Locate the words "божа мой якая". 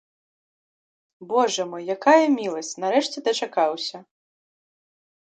1.33-2.23